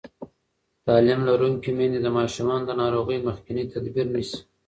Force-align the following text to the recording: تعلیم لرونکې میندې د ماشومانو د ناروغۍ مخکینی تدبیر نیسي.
تعلیم 0.85 1.21
لرونکې 1.29 1.71
میندې 1.77 1.99
د 2.03 2.07
ماشومانو 2.17 2.67
د 2.67 2.71
ناروغۍ 2.81 3.17
مخکینی 3.27 3.63
تدبیر 3.73 4.07
نیسي. 4.13 4.39